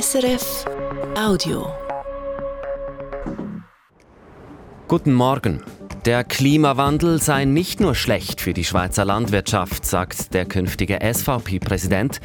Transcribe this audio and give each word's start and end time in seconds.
SRF 0.00 0.64
Audio. 1.16 1.68
Guten 4.88 5.14
Morgen. 5.14 5.62
Der 6.04 6.24
Klimawandel 6.24 7.22
sei 7.22 7.44
nicht 7.44 7.78
nur 7.78 7.94
schlecht 7.94 8.40
für 8.40 8.52
die 8.52 8.64
Schweizer 8.64 9.04
Landwirtschaft, 9.04 9.86
sagt 9.86 10.34
der 10.34 10.46
künftige 10.46 10.98
SVP-Präsident. 11.00 12.20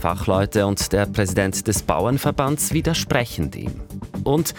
Fachleute 0.00 0.66
und 0.66 0.92
der 0.92 1.06
Präsident 1.06 1.68
des 1.68 1.82
Bauernverbands 1.82 2.72
widersprechen 2.72 3.52
dem. 3.52 3.72
Und 4.24 4.54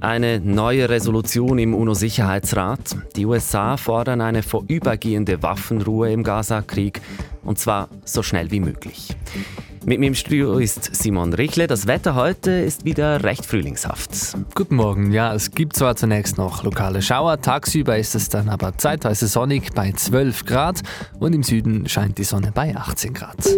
eine 0.00 0.40
neue 0.40 0.88
Resolution 0.88 1.58
im 1.60 1.72
UNO-Sicherheitsrat. 1.72 2.96
Die 3.14 3.26
USA 3.26 3.76
fordern 3.76 4.22
eine 4.22 4.42
vorübergehende 4.42 5.42
Waffenruhe 5.44 6.10
im 6.10 6.24
Gaza-Krieg, 6.24 7.00
und 7.44 7.58
zwar 7.58 7.88
so 8.04 8.22
schnell 8.22 8.50
wie 8.50 8.60
möglich. 8.60 9.16
Mit 9.84 10.00
mir 10.00 10.08
im 10.08 10.14
Studio 10.14 10.58
ist 10.58 10.94
Simon 10.94 11.32
Richle. 11.32 11.66
Das 11.66 11.86
Wetter 11.86 12.14
heute 12.14 12.50
ist 12.50 12.84
wieder 12.84 13.24
recht 13.24 13.46
frühlingshaft. 13.46 14.36
Guten 14.54 14.76
Morgen. 14.76 15.12
Ja, 15.12 15.32
es 15.32 15.52
gibt 15.52 15.76
zwar 15.76 15.96
zunächst 15.96 16.36
noch 16.36 16.62
lokale 16.62 17.00
Schauer, 17.00 17.40
tagsüber 17.40 17.96
ist 17.96 18.14
es 18.14 18.28
dann 18.28 18.48
aber 18.48 18.76
zeitweise 18.76 19.26
sonnig 19.28 19.72
bei 19.72 19.92
12 19.92 20.44
Grad 20.44 20.82
und 21.18 21.34
im 21.34 21.42
Süden 21.42 21.88
scheint 21.88 22.18
die 22.18 22.24
Sonne 22.24 22.52
bei 22.52 22.76
18 22.76 23.14
Grad. 23.14 23.48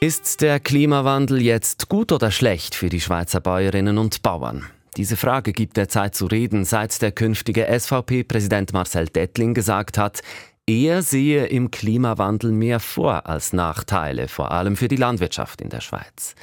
Ist 0.00 0.42
der 0.42 0.60
Klimawandel 0.60 1.42
jetzt 1.42 1.88
gut 1.88 2.12
oder 2.12 2.30
schlecht 2.30 2.74
für 2.74 2.88
die 2.88 3.00
Schweizer 3.00 3.40
Bäuerinnen 3.40 3.98
und 3.98 4.22
Bauern? 4.22 4.66
Diese 4.98 5.16
Frage 5.16 5.52
gibt 5.52 5.78
er 5.78 5.88
Zeit 5.88 6.16
zu 6.16 6.26
reden, 6.26 6.64
seit 6.64 7.00
der 7.02 7.12
künftige 7.12 7.66
SVP-Präsident 7.66 8.72
Marcel 8.72 9.06
Dettling 9.06 9.54
gesagt 9.54 9.96
hat, 9.96 10.22
er 10.66 11.02
sehe 11.02 11.46
im 11.46 11.70
Klimawandel 11.70 12.50
mehr 12.50 12.80
Vor- 12.80 13.24
als 13.28 13.52
Nachteile, 13.52 14.26
vor 14.26 14.50
allem 14.50 14.74
für 14.74 14.88
die 14.88 14.96
Landwirtschaft 14.96 15.60
in 15.60 15.68
der 15.68 15.82
Schweiz. 15.82 16.34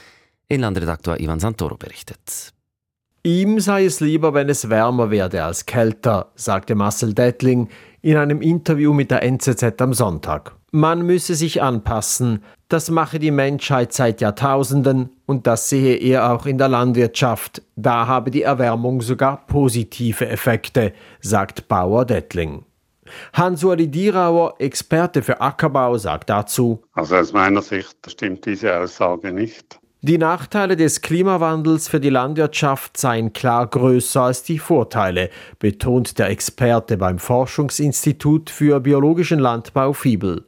Inlandredaktor 0.47 1.19
Ivan 1.19 1.41
Santoro 1.41 1.75
berichtet. 1.75 2.53
Ihm 3.23 3.59
sei 3.59 3.83
es 3.83 3.99
lieber, 3.99 4.33
wenn 4.33 4.47
es 4.47 4.69
wärmer 4.69 5.11
werde 5.11 5.43
als 5.43 5.65
kälter, 5.65 6.31
sagte 6.35 6.75
Marcel 6.75 7.13
Dettling 7.13 7.67
in 8.01 8.15
einem 8.15 8.41
Interview 8.41 8.93
mit 8.93 9.11
der 9.11 9.21
NZZ 9.21 9.81
am 9.81 9.93
Sonntag. 9.93 10.55
Man 10.77 11.05
müsse 11.05 11.35
sich 11.35 11.61
anpassen, 11.61 12.43
das 12.67 12.91
mache 12.91 13.17
die 13.17 13.31
Menschheit 13.31 13.93
seit 13.93 14.19
Jahrtausenden 14.19 15.09
und 15.25 15.47
das 15.47 15.69
sehe 15.69 15.95
er 15.95 16.33
auch 16.33 16.45
in 16.45 16.57
der 16.57 16.67
Landwirtschaft. 16.67 17.61
Da 17.77 18.07
habe 18.07 18.29
die 18.29 18.41
Erwärmung 18.41 18.99
sogar 18.99 19.47
positive 19.47 20.27
Effekte, 20.27 20.91
sagt 21.21 21.69
Bauer 21.69 22.03
Dettling. 22.03 22.65
Hans-Uli 23.31 23.87
Dierauer, 23.87 24.55
Experte 24.59 25.21
für 25.21 25.39
Ackerbau, 25.39 25.97
sagt 25.97 26.29
dazu: 26.29 26.83
Also 26.91 27.15
aus 27.15 27.31
meiner 27.31 27.61
Sicht 27.61 27.95
stimmt 28.11 28.45
diese 28.45 28.77
Aussage 28.77 29.31
nicht. 29.31 29.79
Die 30.07 30.19
Nachteile 30.19 30.75
des 30.75 31.01
Klimawandels 31.01 31.87
für 31.87 31.99
die 31.99 32.11
Landwirtschaft 32.11 32.95
seien 32.95 33.33
klar 33.33 33.65
größer 33.65 34.21
als 34.21 34.43
die 34.43 34.59
Vorteile, 34.59 35.31
betont 35.57 36.19
der 36.19 36.29
Experte 36.29 36.95
beim 36.95 37.17
Forschungsinstitut 37.17 38.51
für 38.51 38.79
biologischen 38.81 39.39
Landbau 39.39 39.93
Fiebel. 39.93 40.45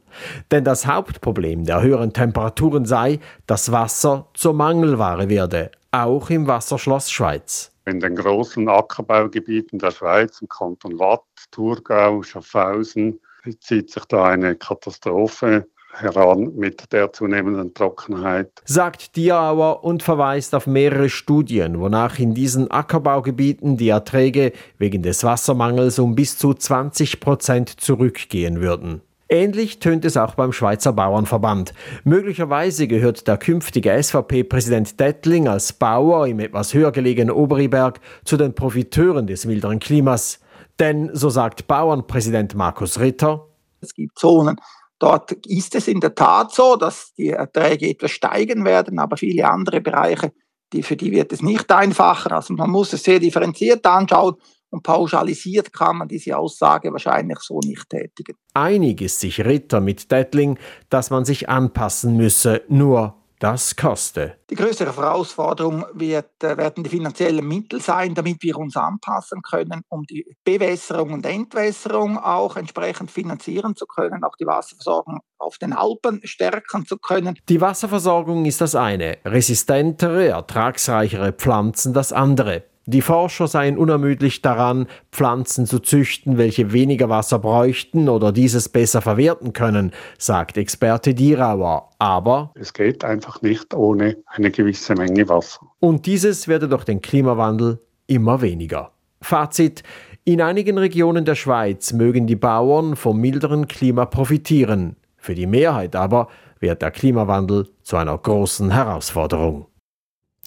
Denn 0.52 0.64
das 0.64 0.86
Hauptproblem 0.86 1.64
der 1.64 1.82
höheren 1.82 2.14
Temperaturen 2.14 2.86
sei, 2.86 3.20
dass 3.48 3.72
Wasser 3.72 4.28
zur 4.36 4.54
Mangelware 4.54 5.28
werde, 5.28 5.72
auch 5.90 6.30
im 6.30 6.46
Wasserschloss 6.46 7.10
Schweiz. 7.10 7.72
In 7.86 8.00
den 8.00 8.16
großen 8.16 8.70
Ackerbaugebieten 8.70 9.80
der 9.80 9.90
Schweiz, 9.90 10.40
im 10.40 10.50
Kanton 10.50 11.00
Watt, 11.00 11.24
Thurgau, 11.50 12.22
Schaffhausen, 12.22 13.20
zieht 13.62 13.90
sich 13.90 14.06
da 14.06 14.26
eine 14.26 14.56
Katastrophe 14.56 15.66
heran 16.00 16.54
mit 16.56 16.92
der 16.94 17.12
zunehmenden 17.14 17.74
Trockenheit. 17.74 18.50
Sagt 18.66 19.16
Dierauer 19.16 19.84
und 19.84 20.04
verweist 20.04 20.56
auf 20.56 20.68
mehrere 20.68 21.10
Studien, 21.10 21.80
wonach 21.80 22.20
in 22.20 22.34
diesen 22.34 22.70
Ackerbaugebieten 22.72 23.78
die 23.78 23.90
Erträge 23.90 24.54
wegen 24.78 25.04
des 25.04 25.24
Wassermangels 25.24 26.00
um 26.00 26.16
bis 26.16 26.38
zu 26.38 26.54
20 26.54 27.20
Prozent 27.20 27.70
zurückgehen 27.70 28.62
würden. 28.62 29.02
Ähnlich 29.30 29.80
tönt 29.80 30.06
es 30.06 30.16
auch 30.16 30.36
beim 30.36 30.54
Schweizer 30.54 30.94
Bauernverband. 30.94 31.74
Möglicherweise 32.06 32.88
gehört 32.88 33.28
der 33.28 33.38
künftige 33.38 34.02
SVP-Präsident 34.02 35.00
Dettling 35.00 35.50
als 35.50 35.74
Bauer 35.74 36.28
im 36.28 36.40
etwas 36.40 36.74
höher 36.74 36.94
gelegenen 36.94 37.32
Oberiberg 37.32 38.00
zu 38.24 38.38
den 38.38 38.54
Profiteuren 38.54 39.28
des 39.28 39.46
milderen 39.46 39.80
Klimas. 39.80 40.40
Denn, 40.80 41.10
so 41.14 41.30
sagt 41.30 41.68
Bauernpräsident 41.68 42.56
Markus 42.56 43.00
Ritter, 43.00 43.48
es 43.82 43.94
gibt 43.94 44.18
Zonen, 44.18 44.56
dort 45.00 45.32
ist 45.46 45.76
es 45.76 45.88
in 45.88 46.00
der 46.00 46.16
Tat 46.16 46.54
so, 46.54 46.76
dass 46.76 47.14
die 47.14 47.30
Erträge 47.30 47.90
etwas 47.90 48.12
steigen 48.12 48.66
werden, 48.66 49.00
aber 49.00 49.18
viele 49.18 49.50
andere 49.50 49.82
Bereiche, 49.82 50.32
die, 50.74 50.84
für 50.84 50.96
die 50.96 51.12
wird 51.12 51.32
es 51.32 51.42
nicht 51.42 51.72
einfacher. 51.72 52.34
Also 52.34 52.54
man 52.54 52.70
muss 52.70 52.94
es 52.94 53.04
sehr 53.04 53.20
differenziert 53.20 53.86
anschauen 53.86 54.36
und 54.70 54.84
pauschalisiert 54.84 55.72
kann 55.72 55.98
man 55.98 56.08
diese 56.08 56.38
Aussage 56.38 56.92
wahrscheinlich 56.92 57.40
so 57.40 57.60
nicht 57.60 57.90
tätigen. 57.90 58.36
Einig 58.54 59.02
ist 59.02 59.20
sich 59.20 59.44
Ritter 59.46 59.80
mit 59.80 60.12
Dettling, 60.12 60.60
dass 60.90 61.10
man 61.10 61.26
sich 61.26 61.48
anpassen 61.48 62.18
müsse, 62.18 62.64
nur 62.68 63.16
das 63.40 63.76
koste. 63.76 64.36
Die 64.50 64.56
größere 64.56 64.96
Herausforderung 64.96 65.86
wird, 65.94 66.44
äh, 66.44 66.58
werden 66.58 66.84
die 66.84 66.90
finanziellen 66.90 67.48
Mittel 67.48 67.82
sein, 67.82 68.16
damit 68.16 68.42
wir 68.42 68.58
uns 68.58 68.76
anpassen 68.76 69.42
können, 69.42 69.82
um 69.90 70.04
die 70.04 70.26
Bewässerung 70.44 71.14
und 71.14 71.26
Entwässerung 71.26 72.18
auch 72.18 72.56
entsprechend 72.56 73.12
finanzieren 73.12 73.76
zu 73.76 73.86
können, 73.86 74.24
auch 74.24 74.36
die 74.40 74.46
Wasserversorgung 74.46 75.20
auf 75.38 75.58
den 75.58 75.74
Alpen 75.74 76.22
stärken 76.24 76.86
zu 76.86 76.98
können. 76.98 77.38
Die 77.48 77.62
Wasserversorgung 77.62 78.46
ist 78.46 78.62
das 78.62 78.76
eine, 78.76 79.18
resistentere, 79.24 80.28
ertragsreichere 80.28 81.34
Pflanzen 81.34 81.94
das 81.94 82.12
andere. 82.12 82.64
Die 82.90 83.02
Forscher 83.02 83.48
seien 83.48 83.78
unermüdlich 83.78 84.42
daran, 84.42 84.88
Pflanzen 85.12 85.66
zu 85.66 85.80
züchten, 85.80 86.38
welche 86.38 86.72
weniger 86.72 87.10
Wasser 87.10 87.38
bräuchten 87.38 88.08
oder 88.08 88.32
dieses 88.32 88.70
besser 88.70 89.02
verwerten 89.02 89.52
können, 89.52 89.92
sagt 90.18 90.56
Experte 90.56 91.14
Dierauer. 91.14 91.90
Aber 92.00 92.54
es 92.56 92.72
geht 92.72 93.04
einfach 93.04 93.42
nicht 93.42 93.74
ohne 93.74 94.16
eine 94.28 94.52
gewisse 94.52 94.96
Menge 94.96 95.28
Wasser. 95.28 95.68
Und 95.82 96.06
dieses 96.06 96.48
werde 96.48 96.70
durch 96.70 96.86
den 96.86 97.02
Klimawandel 97.02 97.82
immer 98.08 98.40
weniger. 98.42 98.94
Fazit. 99.22 99.84
In 100.24 100.42
einigen 100.42 100.78
Regionen 100.78 101.26
der 101.26 101.36
Schweiz 101.36 101.92
mögen 101.92 102.26
die 102.26 102.38
Bauern 102.38 102.96
vom 102.96 103.20
milderen 103.20 103.68
Klima 103.68 104.06
profitieren. 104.06 104.96
Für 105.18 105.36
die 105.36 105.46
Mehrheit 105.46 105.94
aber 105.98 106.30
wird 106.62 106.82
der 106.82 106.92
Klimawandel 106.92 107.68
zu 107.84 107.98
einer 107.98 108.18
großen 108.18 108.72
Herausforderung. 108.72 109.66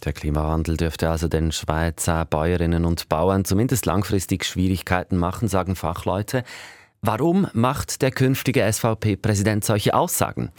Der 0.05 0.15
Klimawandel 0.15 0.79
dürfte 0.79 1.11
also 1.11 1.29
den 1.29 1.53
Schweizer 1.53 2.25
Bäuerinnen 2.25 2.87
und 2.87 3.09
Bauern 3.11 3.45
zumindest 3.45 3.85
langfristig 3.85 4.45
Schwierigkeiten 4.45 5.19
machen, 5.19 5.47
sagen 5.47 5.77
Fachleute. 5.77 6.43
Warum 7.03 7.49
macht 7.53 8.01
der 8.01 8.11
künftige 8.11 8.71
SVP-Präsident 8.71 9.65
solche 9.65 9.93
Aussagen? 9.93 10.53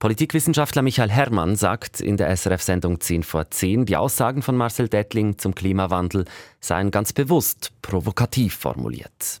Politikwissenschaftler 0.00 0.82
Michael 0.82 1.10
Herrmann 1.10 1.56
sagt 1.56 2.00
in 2.00 2.16
der 2.16 2.34
SRF-Sendung 2.34 3.00
10 3.00 3.22
vor 3.22 3.50
10, 3.50 3.84
die 3.84 3.96
Aussagen 3.96 4.40
von 4.40 4.56
Marcel 4.56 4.88
Dettling 4.88 5.38
zum 5.38 5.54
Klimawandel 5.54 6.24
seien 6.58 6.90
ganz 6.90 7.12
bewusst 7.12 7.72
provokativ 7.82 8.54
formuliert. 8.54 9.40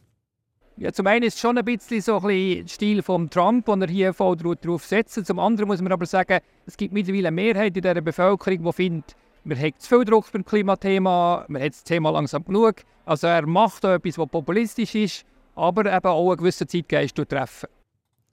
Ja, 0.76 0.92
zum 0.92 1.06
einen 1.06 1.24
ist 1.24 1.34
es 1.34 1.40
schon 1.40 1.58
ein 1.58 1.64
bisschen 1.64 2.00
so 2.00 2.18
ein 2.18 2.68
Stil 2.68 3.02
von 3.02 3.30
Trump, 3.30 3.66
den 3.66 3.82
er 3.82 3.88
hier 3.88 4.14
voll 4.14 4.36
drauf 4.36 4.84
setzt. 4.84 5.26
Zum 5.26 5.38
anderen 5.38 5.68
muss 5.68 5.82
man 5.82 5.92
aber 5.92 6.06
sagen, 6.06 6.40
es 6.66 6.76
gibt 6.76 6.92
mittlerweile 6.94 7.28
eine 7.28 7.34
Mehrheit 7.34 7.76
in 7.76 7.82
der 7.82 8.00
Bevölkerung, 8.00 8.64
die 8.64 8.72
findet, 8.72 9.16
wir 9.44 9.56
haben 9.56 9.72
zu 9.78 9.88
viel 9.88 10.04
Druck 10.04 10.30
beim 10.32 10.44
Klimathema, 10.44 11.44
wir 11.48 11.60
haben 11.60 11.70
das 11.70 11.84
Thema 11.84 12.10
langsam 12.10 12.44
genug. 12.44 12.76
Also 13.04 13.26
er 13.26 13.46
macht 13.46 13.84
etwas, 13.84 14.18
was 14.18 14.28
populistisch 14.28 14.94
ist, 14.94 15.24
aber 15.54 15.86
eben 15.86 16.06
auch 16.06 16.28
einen 16.30 16.38
gewissen 16.38 16.68
Zeitgeist 16.68 17.16
treffen. 17.16 17.68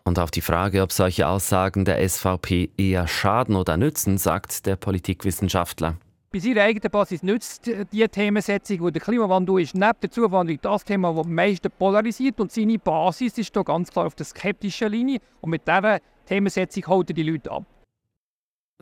Und 0.03 0.19
auf 0.19 0.31
die 0.31 0.41
Frage, 0.41 0.81
ob 0.81 0.91
solche 0.91 1.27
Aussagen 1.27 1.85
der 1.85 2.07
SVP 2.07 2.71
eher 2.77 3.07
schaden 3.07 3.55
oder 3.55 3.77
nützen, 3.77 4.17
sagt 4.17 4.65
der 4.65 4.75
Politikwissenschaftler. 4.75 5.97
Bei 6.31 6.39
seiner 6.39 6.63
eigenen 6.63 6.91
Basis 6.91 7.23
nützt 7.23 7.69
die 7.91 8.07
Themensetzung, 8.07 8.81
wo 8.81 8.89
der 8.89 9.01
Klimawandel 9.01 9.61
ist, 9.61 9.75
neben 9.75 9.99
der 10.01 10.11
Zuwanderung 10.11 10.59
das 10.61 10.83
Thema, 10.83 11.13
das 11.13 11.25
am 11.25 11.33
meisten 11.33 11.71
polarisiert. 11.71 12.39
Und 12.39 12.51
seine 12.51 12.79
Basis 12.79 13.37
ist 13.37 13.55
da 13.55 13.63
ganz 13.63 13.91
klar 13.91 14.07
auf 14.07 14.15
der 14.15 14.25
skeptischen 14.25 14.91
Linie. 14.91 15.19
Und 15.41 15.51
mit 15.51 15.67
dieser 15.67 15.99
Themensetzung 16.25 16.87
holt 16.87 17.09
er 17.09 17.13
die 17.13 17.23
Leute 17.23 17.51
ab 17.51 17.65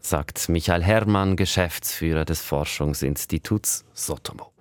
sagt 0.01 0.49
Michael 0.49 0.83
Herrmann, 0.83 1.35
Geschäftsführer 1.35 2.25
des 2.25 2.41
Forschungsinstituts 2.41 3.85
Sotomo. 3.93 4.51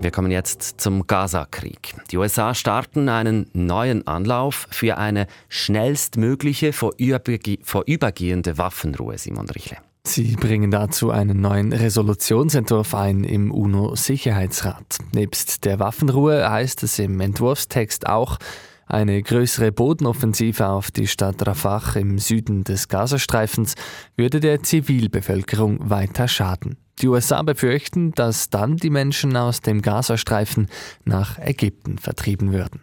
Wir 0.00 0.10
kommen 0.10 0.30
jetzt 0.30 0.80
zum 0.80 1.06
Gaza-Krieg. 1.06 1.94
Die 2.10 2.16
USA 2.16 2.54
starten 2.54 3.08
einen 3.08 3.50
neuen 3.52 4.06
Anlauf 4.06 4.66
für 4.70 4.96
eine 4.96 5.26
schnellstmögliche 5.48 6.72
vorübergehende 6.72 8.58
Waffenruhe, 8.58 9.18
Simon 9.18 9.48
Richle. 9.50 9.76
Sie 10.04 10.34
bringen 10.36 10.70
dazu 10.70 11.10
einen 11.10 11.40
neuen 11.40 11.72
Resolutionsentwurf 11.72 12.94
ein 12.94 13.22
im 13.24 13.52
UNO-Sicherheitsrat. 13.52 14.98
Nebst 15.12 15.64
der 15.64 15.78
Waffenruhe 15.78 16.50
heißt 16.50 16.82
es 16.82 16.98
im 16.98 17.20
Entwurfstext 17.20 18.06
auch, 18.06 18.38
eine 18.86 19.22
größere 19.22 19.70
Bodenoffensive 19.70 20.66
auf 20.66 20.90
die 20.90 21.06
Stadt 21.06 21.46
Rafah 21.46 21.96
im 21.96 22.18
Süden 22.18 22.64
des 22.64 22.88
Gazastreifens 22.88 23.74
würde 24.16 24.40
der 24.40 24.64
Zivilbevölkerung 24.64 25.90
weiter 25.90 26.26
schaden. 26.26 26.76
Die 26.98 27.06
USA 27.06 27.42
befürchten, 27.42 28.10
dass 28.12 28.50
dann 28.50 28.76
die 28.76 28.90
Menschen 28.90 29.36
aus 29.36 29.60
dem 29.60 29.80
Gazastreifen 29.80 30.68
nach 31.04 31.38
Ägypten 31.38 31.98
vertrieben 31.98 32.52
würden. 32.52 32.80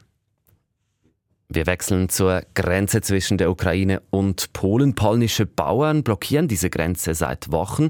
Wir 1.58 1.66
wechseln 1.66 2.08
zur 2.08 2.44
Grenze 2.54 3.02
zwischen 3.02 3.40
der 3.40 3.50
Ukraine 3.50 4.04
und 4.12 4.54
Polen. 4.54 4.94
Polnische 4.94 5.48
Bauern 5.48 6.04
blockieren 6.04 6.48
diese 6.48 6.70
Grenze 6.70 7.16
seit 7.16 7.52
Wochen 7.52 7.90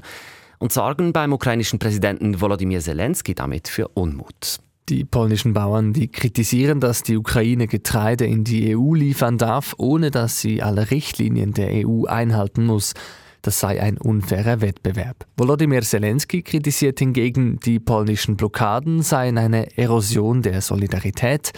und 0.58 0.72
sorgen 0.72 1.12
beim 1.12 1.34
ukrainischen 1.34 1.78
Präsidenten 1.78 2.40
Volodymyr 2.40 2.80
Zelensky 2.80 3.34
damit 3.34 3.68
für 3.68 3.88
Unmut. 3.88 4.56
Die 4.88 5.04
polnischen 5.04 5.52
Bauern, 5.52 5.92
die 5.92 6.08
kritisieren, 6.08 6.80
dass 6.80 7.02
die 7.02 7.18
Ukraine 7.18 7.66
Getreide 7.66 8.24
in 8.24 8.42
die 8.42 8.74
EU 8.74 8.94
liefern 8.94 9.36
darf, 9.36 9.74
ohne 9.76 10.10
dass 10.10 10.40
sie 10.40 10.62
alle 10.62 10.90
Richtlinien 10.90 11.52
der 11.52 11.86
EU 11.86 12.06
einhalten 12.06 12.64
muss. 12.64 12.94
Das 13.42 13.60
sei 13.60 13.82
ein 13.82 13.98
unfairer 13.98 14.62
Wettbewerb. 14.62 15.26
Volodymyr 15.36 15.82
Zelensky 15.82 16.40
kritisiert 16.42 17.00
hingegen, 17.00 17.60
die 17.60 17.78
polnischen 17.80 18.38
Blockaden 18.38 19.02
seien 19.02 19.36
eine 19.36 19.76
Erosion 19.76 20.40
der 20.40 20.62
Solidarität 20.62 21.52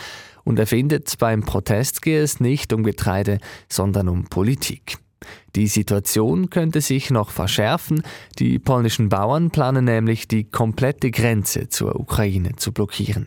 und 0.45 0.59
er 0.59 0.67
findet, 0.67 1.19
beim 1.19 1.43
Protest 1.43 2.03
gehe 2.03 2.23
es 2.23 2.41
nicht 2.41 2.73
um 2.73 2.83
Getreide, 2.83 3.39
sondern 3.69 4.09
um 4.09 4.25
Politik. 4.25 4.99
Die 5.57 5.67
Situation 5.67 6.51
könnte 6.51 6.81
sich 6.81 7.11
noch 7.11 7.31
verschärfen. 7.31 8.03
Die 8.39 8.59
polnischen 8.59 9.09
Bauern 9.09 9.51
planen 9.51 9.85
nämlich, 9.85 10.29
die 10.29 10.45
komplette 10.45 11.11
Grenze 11.11 11.69
zur 11.69 11.99
Ukraine 11.99 12.57
zu 12.57 12.73
blockieren. 12.73 13.27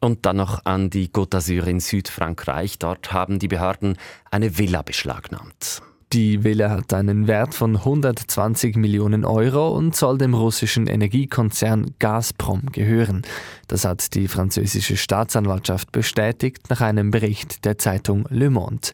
Und 0.00 0.26
dann 0.26 0.36
noch 0.36 0.64
an 0.64 0.90
die 0.90 1.08
Côte 1.08 1.38
d'Azur 1.38 1.66
in 1.66 1.80
Südfrankreich. 1.80 2.78
Dort 2.78 3.12
haben 3.12 3.38
die 3.38 3.48
Behörden 3.48 3.96
eine 4.30 4.58
Villa 4.58 4.82
beschlagnahmt. 4.82 5.82
Die 6.14 6.44
Villa 6.44 6.70
hat 6.70 6.94
einen 6.94 7.26
Wert 7.26 7.54
von 7.54 7.74
120 7.76 8.76
Millionen 8.76 9.24
Euro 9.24 9.76
und 9.76 9.96
soll 9.96 10.16
dem 10.16 10.32
russischen 10.32 10.86
Energiekonzern 10.86 11.90
Gazprom 11.98 12.66
gehören. 12.70 13.22
Das 13.66 13.84
hat 13.84 14.14
die 14.14 14.28
französische 14.28 14.96
Staatsanwaltschaft 14.96 15.90
bestätigt 15.90 16.70
nach 16.70 16.82
einem 16.82 17.10
Bericht 17.10 17.64
der 17.64 17.78
Zeitung 17.78 18.26
Le 18.30 18.48
Monde. 18.48 18.92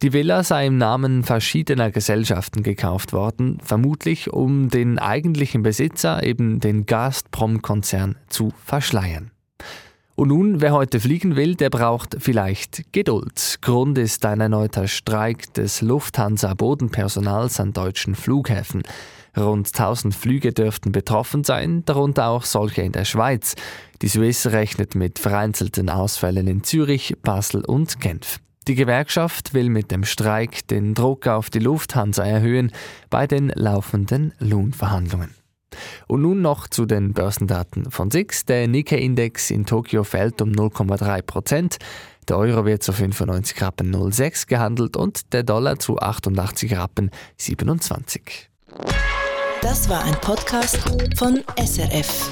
Die 0.00 0.14
Villa 0.14 0.42
sei 0.42 0.64
im 0.68 0.78
Namen 0.78 1.22
verschiedener 1.22 1.90
Gesellschaften 1.90 2.62
gekauft 2.62 3.12
worden, 3.12 3.58
vermutlich 3.62 4.32
um 4.32 4.70
den 4.70 4.98
eigentlichen 4.98 5.62
Besitzer, 5.62 6.22
eben 6.22 6.60
den 6.60 6.86
Gazprom-Konzern, 6.86 8.16
zu 8.30 8.54
verschleiern. 8.64 9.33
Und 10.16 10.28
nun, 10.28 10.60
wer 10.60 10.72
heute 10.72 11.00
fliegen 11.00 11.34
will, 11.34 11.56
der 11.56 11.70
braucht 11.70 12.16
vielleicht 12.20 12.92
Geduld. 12.92 13.58
Grund 13.60 13.98
ist 13.98 14.24
ein 14.24 14.40
erneuter 14.40 14.86
Streik 14.86 15.52
des 15.54 15.82
Lufthansa-Bodenpersonals 15.82 17.58
an 17.58 17.72
deutschen 17.72 18.14
Flughäfen. 18.14 18.84
Rund 19.36 19.66
1000 19.66 20.14
Flüge 20.14 20.52
dürften 20.52 20.92
betroffen 20.92 21.42
sein, 21.42 21.84
darunter 21.84 22.28
auch 22.28 22.44
solche 22.44 22.82
in 22.82 22.92
der 22.92 23.04
Schweiz. 23.04 23.56
Die 24.02 24.08
Swiss 24.08 24.46
rechnet 24.46 24.94
mit 24.94 25.18
vereinzelten 25.18 25.90
Ausfällen 25.90 26.46
in 26.46 26.62
Zürich, 26.62 27.16
Basel 27.22 27.64
und 27.64 28.00
Genf. 28.00 28.38
Die 28.68 28.76
Gewerkschaft 28.76 29.52
will 29.52 29.68
mit 29.68 29.90
dem 29.90 30.04
Streik 30.04 30.66
den 30.68 30.94
Druck 30.94 31.26
auf 31.26 31.50
die 31.50 31.58
Lufthansa 31.58 32.24
erhöhen 32.24 32.70
bei 33.10 33.26
den 33.26 33.48
laufenden 33.48 34.32
Lohnverhandlungen. 34.38 35.43
Und 36.06 36.22
nun 36.22 36.42
noch 36.42 36.68
zu 36.68 36.86
den 36.86 37.12
Börsendaten 37.12 37.90
von 37.90 38.10
SIX. 38.10 38.44
Der 38.44 38.68
Nikkei-Index 38.68 39.50
in 39.50 39.66
Tokio 39.66 40.04
fällt 40.04 40.42
um 40.42 40.50
0,3 40.50 41.22
Prozent. 41.22 41.78
Der 42.28 42.38
Euro 42.38 42.64
wird 42.64 42.82
zu 42.82 42.92
95 42.92 43.60
Rappen 43.60 44.12
06 44.12 44.46
gehandelt 44.46 44.96
und 44.96 45.32
der 45.32 45.42
Dollar 45.42 45.78
zu 45.78 45.98
88 45.98 46.76
Rappen 46.76 47.10
27. 47.36 48.48
Das 49.60 49.88
war 49.88 50.04
ein 50.04 50.14
Podcast 50.20 50.78
von 51.16 51.42
SRF. 51.58 52.30